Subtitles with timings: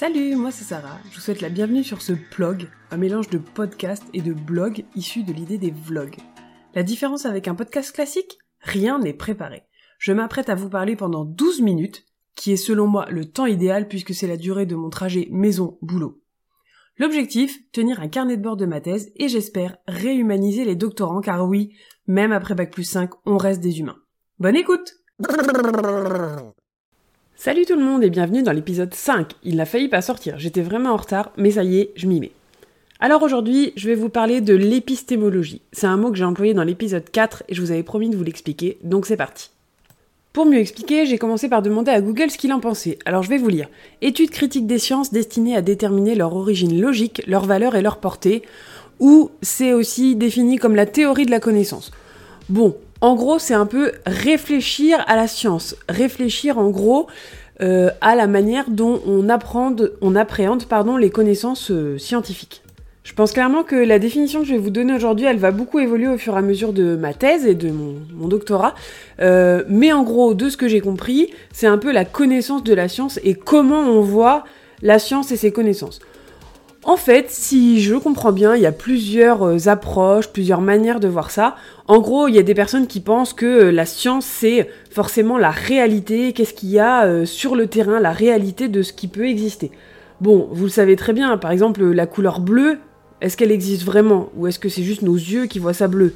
[0.00, 0.98] Salut, moi c'est Sarah.
[1.10, 4.86] Je vous souhaite la bienvenue sur ce blog, un mélange de podcast et de blog
[4.96, 6.16] issu de l'idée des vlogs.
[6.74, 8.38] La différence avec un podcast classique?
[8.60, 9.64] Rien n'est préparé.
[9.98, 13.88] Je m'apprête à vous parler pendant 12 minutes, qui est selon moi le temps idéal
[13.88, 16.18] puisque c'est la durée de mon trajet maison-boulot.
[16.96, 21.46] L'objectif, tenir un carnet de bord de ma thèse et j'espère réhumaniser les doctorants car
[21.46, 21.74] oui,
[22.06, 23.98] même après Bac plus 5, on reste des humains.
[24.38, 24.94] Bonne écoute
[27.42, 29.32] Salut tout le monde et bienvenue dans l'épisode 5.
[29.44, 32.20] Il n'a failli pas sortir, j'étais vraiment en retard, mais ça y est, je m'y
[32.20, 32.32] mets.
[33.00, 35.62] Alors aujourd'hui, je vais vous parler de l'épistémologie.
[35.72, 38.16] C'est un mot que j'ai employé dans l'épisode 4 et je vous avais promis de
[38.18, 39.48] vous l'expliquer, donc c'est parti.
[40.34, 42.98] Pour mieux expliquer, j'ai commencé par demander à Google ce qu'il en pensait.
[43.06, 43.70] Alors je vais vous lire.
[44.02, 48.42] Études critiques des sciences destinées à déterminer leur origine logique, leur valeur et leur portée,
[48.98, 51.90] ou c'est aussi défini comme la théorie de la connaissance.
[52.50, 57.06] Bon, en gros, c'est un peu réfléchir à la science, réfléchir en gros
[57.62, 62.62] euh, à la manière dont on, on appréhende pardon, les connaissances euh, scientifiques.
[63.02, 65.78] Je pense clairement que la définition que je vais vous donner aujourd'hui, elle va beaucoup
[65.78, 68.74] évoluer au fur et à mesure de ma thèse et de mon, doctorat.
[69.20, 72.74] Euh, mais en gros, de ce que j'ai compris, c'est un peu la connaissance de
[72.74, 74.44] la science et comment on voit
[74.82, 76.00] la science et ses connaissances.
[76.82, 81.08] En fait, si je comprends bien, il y a plusieurs euh, approches, plusieurs manières de
[81.08, 81.56] voir ça.
[81.88, 85.36] En gros, il y a des personnes qui pensent que euh, la science, c'est forcément
[85.36, 89.08] la réalité, qu'est-ce qu'il y a euh, sur le terrain, la réalité de ce qui
[89.08, 89.70] peut exister.
[90.22, 92.78] Bon, vous le savez très bien, par exemple, la couleur bleue,
[93.20, 94.30] est-ce qu'elle existe vraiment?
[94.36, 96.14] Ou est-ce que c'est juste nos yeux qui voient ça bleu?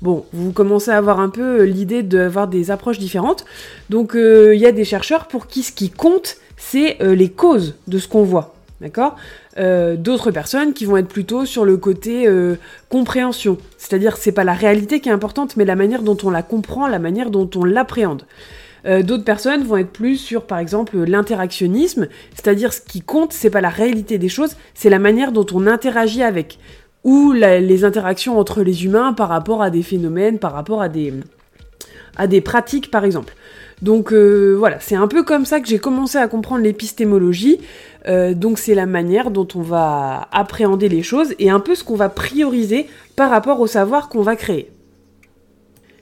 [0.00, 3.44] Bon, vous commencez à avoir un peu l'idée d'avoir des approches différentes.
[3.90, 7.98] Donc, il y a des chercheurs pour qui ce qui compte, c'est les causes de
[7.98, 8.55] ce qu'on voit.
[8.80, 9.16] D'accord
[9.58, 12.56] euh, D'autres personnes qui vont être plutôt sur le côté euh,
[12.88, 13.56] compréhension.
[13.78, 16.86] C'est-à-dire c'est pas la réalité qui est importante, mais la manière dont on la comprend,
[16.86, 18.26] la manière dont on l'appréhende.
[18.84, 23.50] Euh, d'autres personnes vont être plus sur, par exemple, l'interactionnisme, c'est-à-dire ce qui compte, c'est
[23.50, 26.58] pas la réalité des choses, c'est la manière dont on interagit avec,
[27.02, 31.14] ou les interactions entre les humains par rapport à des phénomènes, par rapport à des,
[32.16, 33.34] à des pratiques, par exemple.
[33.82, 37.60] Donc voilà, c'est un peu comme ça que j'ai commencé à comprendre l'épistémologie.
[38.08, 41.82] Euh, donc c'est la manière dont on va appréhender les choses et un peu ce
[41.82, 44.70] qu'on va prioriser par rapport au savoir qu'on va créer.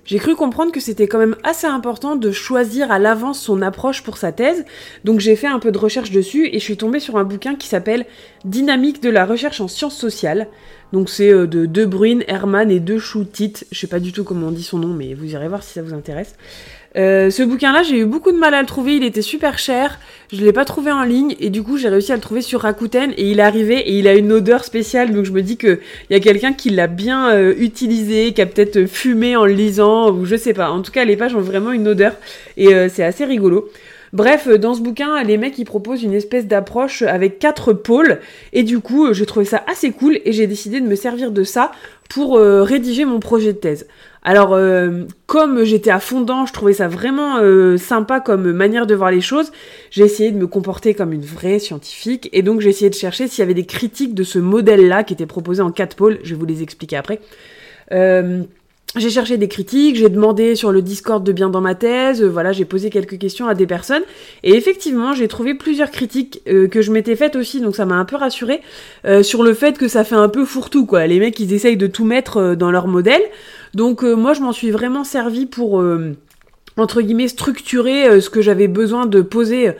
[0.04, 4.02] J'ai cru comprendre que c'était quand même assez important de choisir à l'avance son approche
[4.02, 4.66] pour sa thèse,
[5.04, 7.54] donc j'ai fait un peu de recherche dessus et je suis tombée sur un bouquin
[7.54, 8.04] qui s'appelle
[8.44, 10.48] Dynamique de la recherche en sciences sociales.
[10.92, 14.24] Donc c'est euh, de De Bruyne, Herman et De Schoutit, je sais pas du tout
[14.24, 16.36] comment on dit son nom mais vous irez voir si ça vous intéresse.
[16.96, 19.98] Euh, ce bouquin-là, j'ai eu beaucoup de mal à le trouver, il était super cher,
[20.32, 22.60] je l'ai pas trouvé en ligne, et du coup j'ai réussi à le trouver sur
[22.60, 25.56] Rakuten, et il est arrivé, et il a une odeur spéciale, donc je me dis
[25.56, 29.54] qu'il y a quelqu'un qui l'a bien euh, utilisé, qui a peut-être fumé en le
[29.54, 30.70] lisant, ou je sais pas.
[30.70, 32.14] En tout cas, les pages ont vraiment une odeur,
[32.56, 33.68] et euh, c'est assez rigolo.
[34.14, 38.20] Bref, dans ce bouquin, les mecs ils proposent une espèce d'approche avec quatre pôles
[38.52, 41.44] et du coup, j'ai trouvé ça assez cool et j'ai décidé de me servir de
[41.44, 41.72] ça
[42.08, 43.86] pour rédiger mon projet de thèse.
[44.26, 48.94] Alors, euh, comme j'étais à fond je trouvais ça vraiment euh, sympa comme manière de
[48.94, 49.52] voir les choses,
[49.90, 53.28] j'ai essayé de me comporter comme une vraie scientifique, et donc j'ai essayé de chercher
[53.28, 56.30] s'il y avait des critiques de ce modèle-là qui était proposé en quatre pôles, je
[56.30, 57.20] vais vous les expliquer après.
[58.96, 62.22] Euh, j'ai cherché des critiques, j'ai demandé sur le Discord de bien dans ma thèse,
[62.22, 64.02] voilà, j'ai posé quelques questions à des personnes,
[64.42, 68.04] et effectivement, j'ai trouvé plusieurs critiques que je m'étais faites aussi, donc ça m'a un
[68.04, 68.60] peu rassuré
[69.22, 71.06] sur le fait que ça fait un peu fourre-tout, quoi.
[71.06, 73.22] Les mecs, ils essayent de tout mettre dans leur modèle.
[73.74, 76.12] Donc euh, moi je m'en suis vraiment servi pour euh,
[76.76, 79.72] entre guillemets structurer euh, ce que j'avais besoin de poser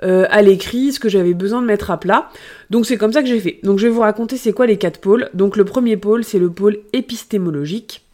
[0.00, 2.30] à l'écrit, ce que j'avais besoin de mettre à plat.
[2.70, 3.58] Donc c'est comme ça que j'ai fait.
[3.64, 5.28] Donc je vais vous raconter c'est quoi les quatre pôles.
[5.34, 8.07] Donc le premier pôle c'est le pôle épistémologique.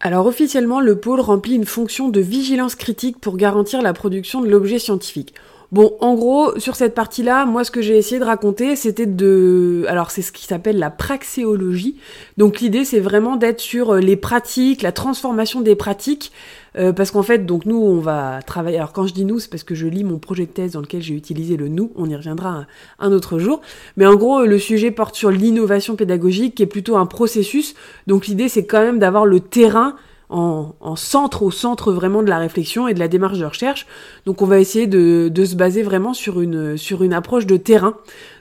[0.00, 4.48] Alors officiellement le pôle remplit une fonction de vigilance critique pour garantir la production de
[4.48, 5.34] l'objet scientifique.
[5.70, 9.84] Bon, en gros, sur cette partie-là, moi, ce que j'ai essayé de raconter, c'était de...
[9.88, 11.96] Alors, c'est ce qui s'appelle la praxéologie.
[12.38, 16.32] Donc, l'idée, c'est vraiment d'être sur euh, les pratiques, la transformation des pratiques,
[16.78, 18.78] euh, parce qu'en fait, donc, nous, on va travailler...
[18.78, 20.80] Alors, quand je dis nous, c'est parce que je lis mon projet de thèse dans
[20.80, 22.64] lequel j'ai utilisé le nous, on y reviendra
[22.98, 23.60] un, autre jour.
[23.98, 27.74] Mais en gros, le sujet porte sur l'innovation pédagogique, qui est plutôt un processus.
[28.06, 29.96] Donc, l'idée, c'est quand même d'avoir le terrain
[30.30, 33.86] en, centre, au centre vraiment de la réflexion et de la démarche de recherche.
[34.26, 37.94] Donc on va essayer de, se baser vraiment sur une, sur une approche de terrain.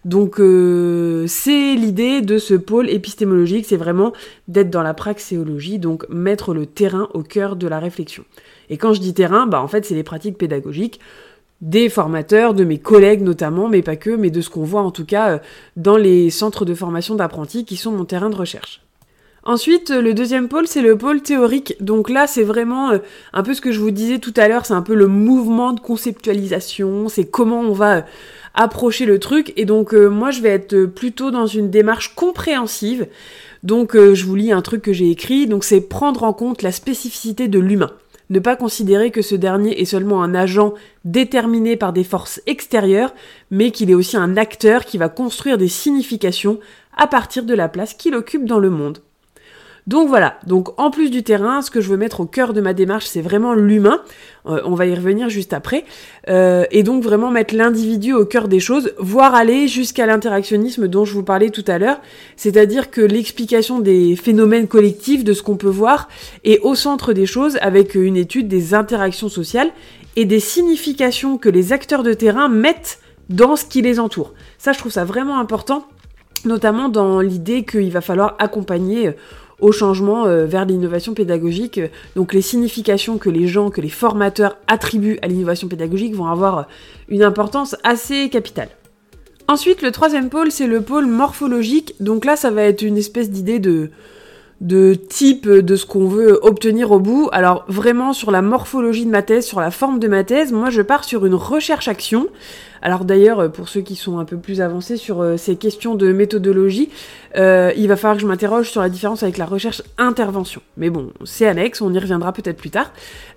[0.05, 4.13] Donc euh, c'est l'idée de ce pôle épistémologique, c'est vraiment
[4.47, 8.25] d'être dans la praxéologie, donc mettre le terrain au cœur de la réflexion.
[8.69, 10.99] Et quand je dis terrain, bah en fait c'est les pratiques pédagogiques
[11.61, 14.91] des formateurs, de mes collègues notamment, mais pas que, mais de ce qu'on voit en
[14.91, 15.39] tout cas euh,
[15.75, 18.81] dans les centres de formation d'apprentis qui sont mon terrain de recherche.
[19.47, 21.77] Ensuite, le deuxième pôle, c'est le pôle théorique.
[21.79, 22.97] Donc là, c'est vraiment euh,
[23.31, 25.71] un peu ce que je vous disais tout à l'heure, c'est un peu le mouvement
[25.71, 28.01] de conceptualisation, c'est comment on va euh,
[28.55, 29.53] approcher le truc.
[29.55, 33.07] Et donc euh, moi, je vais être plutôt dans une démarche compréhensive.
[33.63, 36.73] Donc je vous lis un truc que j'ai écrit, donc c'est prendre en compte la
[36.73, 37.91] spécificité de l'humain.
[38.29, 40.73] Ne pas considérer que ce dernier est seulement un agent
[41.05, 43.13] déterminé par des forces extérieures,
[43.49, 46.59] mais qu'il est aussi un acteur qui va construire des significations
[46.97, 48.99] à partir de la place qu'il occupe dans le monde.
[49.87, 52.59] Donc voilà, donc en plus du terrain, ce que je veux mettre au cœur de
[52.59, 54.01] ma démarche, c'est vraiment l'humain.
[54.45, 55.85] Euh, on va y revenir juste après.
[56.27, 61.05] Euh, et donc vraiment mettre l'individu au cœur des choses, voire aller jusqu'à l'interactionnisme dont
[61.05, 62.01] je vous parlais tout à l'heure.
[62.35, 66.09] C'est-à-dire que l'explication des phénomènes collectifs, de ce qu'on peut voir,
[66.43, 69.69] est au centre des choses avec une étude des interactions sociales
[70.17, 72.99] et des significations que les acteurs de terrain mettent
[73.29, 74.33] dans ce qui les entoure.
[74.57, 75.85] Ça, je trouve ça vraiment important
[76.45, 79.15] notamment dans l'idée qu'il va falloir accompagner
[79.59, 81.79] au changement euh, vers l'innovation pédagogique.
[82.15, 86.57] Donc les significations que les gens, que les formateurs attribuent à l'innovation pédagogique vont avoir
[86.59, 86.63] euh,
[87.09, 88.69] une importance assez capitale.
[89.47, 91.95] Ensuite, le troisième pôle, c'est le pôle morphologique.
[92.01, 93.91] Donc là, ça va être une espèce d'idée de,
[94.61, 97.29] de type de ce qu'on veut obtenir au bout.
[97.31, 100.69] Alors vraiment sur la morphologie de ma thèse, sur la forme de ma thèse, moi
[100.69, 102.27] je pars sur une recherche-action.
[102.81, 106.11] Alors d'ailleurs, pour ceux qui sont un peu plus avancés sur euh, ces questions de
[106.11, 106.89] méthodologie,
[107.35, 110.61] euh, il va falloir que je m'interroge sur la différence avec la recherche-intervention.
[110.77, 112.91] Mais bon, c'est annexe, on y reviendra peut-être plus tard.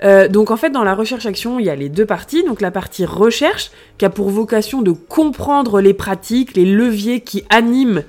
[0.05, 2.45] Euh, donc en fait, dans la recherche-action, il y a les deux parties.
[2.45, 7.45] Donc la partie recherche, qui a pour vocation de comprendre les pratiques, les leviers qui
[7.51, 8.03] animent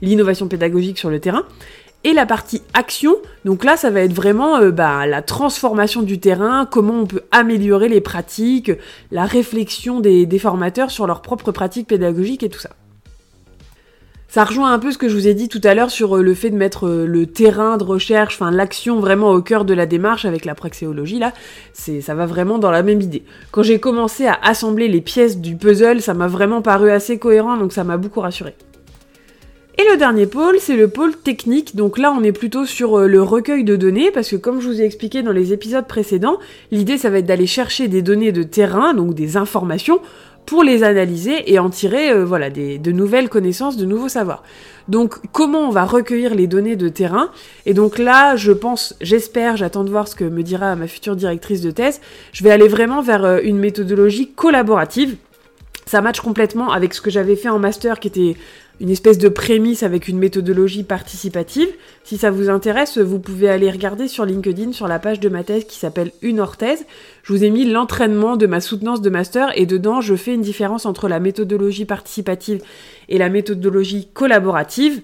[0.00, 1.44] l'innovation pédagogique sur le terrain
[2.04, 3.16] et la partie action.
[3.44, 7.22] Donc là, ça va être vraiment euh, bah, la transformation du terrain, comment on peut
[7.30, 8.72] améliorer les pratiques,
[9.10, 12.70] la réflexion des, formateurs sur leurs propres pratiques pédagogiques et tout ça.
[14.30, 16.22] Ça rejoint un peu ce que je vous ai dit tout à l'heure sur euh,
[16.22, 19.72] le fait de mettre euh, le terrain de recherche, enfin l'action vraiment au cœur de
[19.72, 21.32] la démarche avec la praxéologie là,
[21.72, 23.24] ça va vraiment dans la même idée.
[23.52, 27.56] Quand j'ai commencé à assembler les pièces du puzzle, ça m'a vraiment paru assez cohérent
[27.56, 28.54] donc ça m'a beaucoup rassuré.
[29.80, 31.76] Et le dernier pôle, c'est le pôle technique.
[31.76, 34.66] Donc là, on est plutôt sur euh, le recueil de données, parce que comme je
[34.66, 36.38] vous ai expliqué dans les épisodes précédents,
[36.72, 40.00] l'idée, ça va être d'aller chercher des données de terrain, donc des informations,
[40.46, 44.42] pour les analyser et en tirer euh, voilà, de nouvelles connaissances, de nouveaux savoirs.
[44.88, 47.30] Donc comment on va recueillir les données de terrain?
[47.64, 51.14] Et donc là, je pense, j'espère, j'attends de voir ce que me dira ma future
[51.14, 52.00] directrice de thèse,
[52.32, 55.16] je vais aller vraiment vers euh, une méthodologie collaborative.
[55.84, 58.36] Ça match complètement avec ce que j'avais fait en master qui était
[58.80, 61.68] une espèce de prémisse avec une méthodologie participative.
[62.04, 65.42] Si ça vous intéresse, vous pouvez aller regarder sur LinkedIn sur la page de ma
[65.42, 66.86] thèse qui s'appelle Une orthèse.
[67.24, 70.42] Je vous ai mis l'entraînement de ma soutenance de master et dedans je fais une
[70.42, 72.62] différence entre la méthodologie participative
[73.08, 75.02] et la méthodologie collaborative.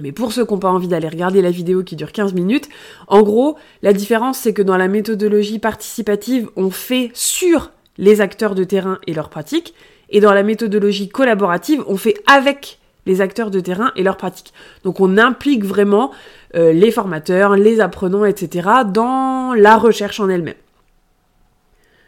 [0.00, 2.68] Mais pour ceux qui n'ont pas envie d'aller regarder la vidéo qui dure 15 minutes,
[3.08, 8.54] en gros, la différence c'est que dans la méthodologie participative, on fait sur les acteurs
[8.54, 9.74] de terrain et leurs pratiques,
[10.08, 14.52] et dans la méthodologie collaborative, on fait avec les acteurs de terrain et leurs pratiques.
[14.84, 16.12] Donc on implique vraiment
[16.54, 18.68] euh, les formateurs, les apprenants, etc.
[18.86, 20.54] dans la recherche en elle-même.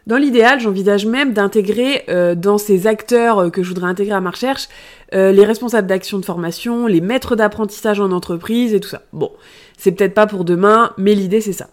[0.06, 4.20] Dans l'idéal, j'envisage même d'intégrer euh, dans ces acteurs euh, que je voudrais intégrer à
[4.20, 4.68] ma recherche
[5.12, 9.02] les responsables d'action de formation, les maîtres d'apprentissage en entreprise et tout ça.
[9.12, 9.30] Bon,
[9.78, 11.68] c'est peut-être pas pour demain, mais l'idée c'est ça.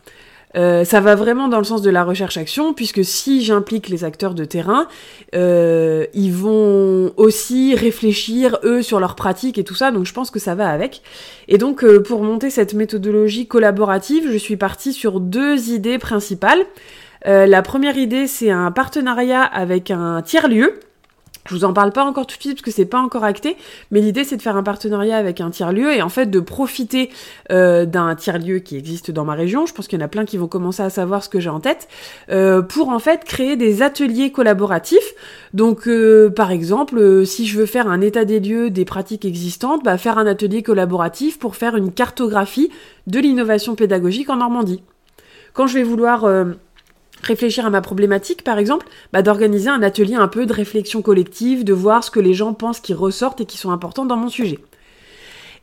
[0.55, 4.33] Euh, ça va vraiment dans le sens de la recherche-action, puisque si j'implique les acteurs
[4.33, 4.87] de terrain,
[5.33, 10.31] euh, ils vont aussi réfléchir, eux, sur leurs pratiques et tout ça, donc je pense
[10.31, 11.01] que ça va avec.
[11.47, 16.61] Et donc, euh, pour monter cette méthodologie collaborative, je suis partie sur deux idées principales.
[17.25, 20.79] la première idée, c'est un partenariat avec un tiers-lieu,
[21.47, 23.57] je vous en parle pas encore tout de suite parce que c'est pas encore acté,
[23.89, 27.09] mais l'idée c'est de faire un partenariat avec un tiers-lieu et en fait de profiter
[27.51, 29.65] euh, d'un tiers-lieu qui existe dans ma région.
[29.65, 31.49] Je pense qu'il y en a plein qui vont commencer à savoir ce que j'ai
[31.49, 31.87] en tête
[32.29, 35.15] euh, pour en fait créer des ateliers collaboratifs.
[35.53, 39.83] Donc euh, par exemple, si je veux faire un état des lieux des pratiques existantes,
[39.83, 42.69] bah, faire un atelier collaboratif pour faire une cartographie
[43.07, 44.83] de l'innovation pédagogique en Normandie.
[45.53, 46.23] Quand je vais vouloir
[47.23, 51.63] réfléchir à ma problématique, par exemple, bah, d'organiser un atelier un peu de réflexion collective,
[51.63, 54.29] de voir ce que les gens pensent qui ressortent et qui sont importants dans mon
[54.29, 54.59] sujet.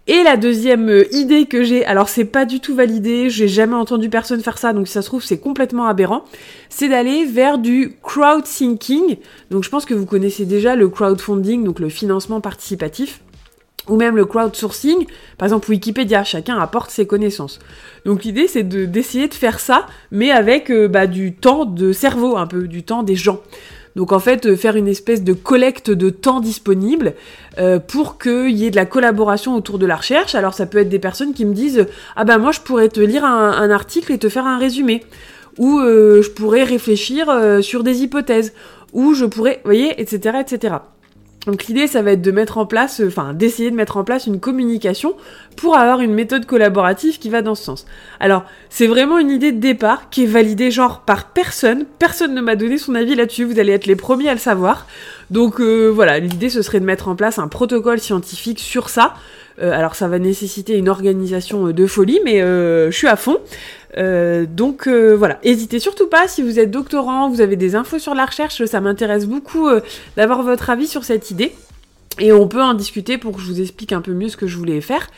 [0.07, 3.75] Et la deuxième euh, idée que j'ai, alors c'est pas du tout validé, j'ai jamais
[3.75, 6.25] entendu personne faire ça, donc ça se trouve c'est complètement aberrant,
[6.71, 9.19] c'est d'aller vers du crowdthinking.
[9.51, 13.21] Donc je pense que vous connaissez déjà le crowdfunding, donc le financement participatif
[13.89, 17.59] ou même le crowdsourcing, par exemple Wikipédia, chacun apporte ses connaissances.
[18.05, 22.37] Donc l'idée c'est d'essayer de, faire ça, mais avec euh, bah, du temps de cerveau,
[22.37, 23.41] un peu du temps des gens.
[23.97, 27.15] Donc en fait, faire une espèce de collecte de temps disponible
[27.89, 30.37] pour qu'il y ait de la collaboration autour de la recherche.
[30.37, 33.01] Alors ça peut être des personnes qui me disent ah ben moi je pourrais te
[33.01, 35.03] lire un, article et te faire un résumé,
[35.57, 37.27] ou je pourrais réfléchir
[37.61, 38.53] sur des hypothèses,
[38.93, 40.75] ou je pourrais, vous voyez, etc., etc.
[41.49, 44.27] Donc l'idée, ça va être de mettre en place, enfin d'essayer de mettre en place
[44.27, 45.15] une communication
[45.57, 47.87] pour avoir une méthode collaborative qui va dans ce sens.
[48.21, 51.87] Alors c'est vraiment une idée de départ qui est validée genre par personne.
[51.99, 53.45] Personne ne m'a donné son avis là-dessus.
[53.45, 54.87] Vous allez être les premiers à le savoir.
[55.31, 59.15] Donc euh, voilà, l'idée ce serait de mettre en place un protocole scientifique sur ça.
[59.61, 63.39] Euh, alors ça va nécessiter une organisation de folie, mais euh, je suis à fond.
[63.99, 67.99] Euh, donc euh, voilà, hésitez surtout pas si vous êtes doctorant, vous avez des infos
[67.99, 69.81] sur la recherche, ça m'intéresse beaucoup euh,
[70.17, 71.53] d'avoir votre avis sur cette idée.
[72.21, 74.49] Et on peut en discuter pour que je vous explique un peu mieux ce que
[74.49, 75.09] je voulais faire.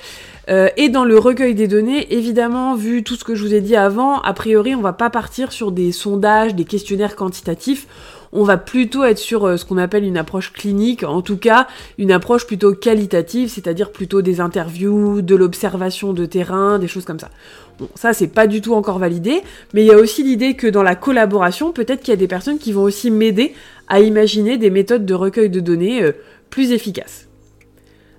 [0.48, 3.74] et dans le recueil des données, évidemment, vu tout ce que je vous ai dit
[3.74, 7.86] avant, a priori, on va pas partir sur des sondages, des questionnaires quantitatifs.
[8.32, 11.66] On va plutôt être sur ce qu'on appelle une approche clinique, en tout cas
[11.98, 17.18] une approche plutôt qualitative, c'est-à-dire plutôt des interviews, de l'observation de terrain, des choses comme
[17.18, 17.30] ça.
[17.78, 19.40] Bon, ça c'est pas du tout encore validé,
[19.74, 22.28] mais il y a aussi l'idée que dans la collaboration, peut-être qu'il y a des
[22.28, 23.54] personnes qui vont aussi m'aider
[23.88, 26.12] à imaginer des méthodes de recueil de données euh,
[26.50, 27.29] plus efficaces.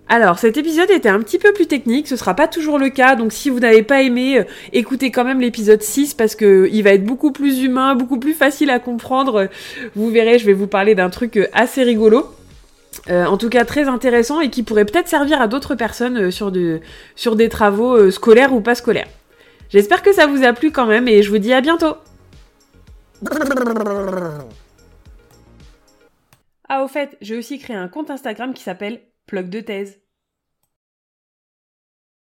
[0.08, 3.16] Alors, cet épisode était un petit peu plus technique, ce sera pas toujours le cas,
[3.16, 4.44] donc si vous n'avez pas aimé, euh,
[4.74, 8.34] écoutez quand même l'épisode 6 parce que il va être beaucoup plus humain, beaucoup plus
[8.34, 9.48] facile à comprendre.
[9.96, 12.26] Vous verrez, je vais vous parler d'un truc euh, assez rigolo.
[13.10, 16.52] en tout cas très intéressant et qui pourrait peut-être servir à d'autres personnes sur,
[17.16, 19.08] sur des travaux scolaires ou pas scolaires.
[19.70, 21.96] J'espère que ça vous a plu quand même et je vous dis à bientôt.
[26.68, 30.01] Ah au fait, j'ai aussi créé un compte Instagram qui s'appelle Plug de thèse.